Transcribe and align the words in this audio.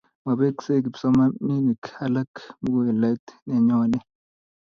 mabeeksei 0.25 0.83
kipsomaninik 0.83 1.83
alak 2.05 2.33
muhulait 2.63 3.25
ne 3.47 3.55
nyone 3.67 3.97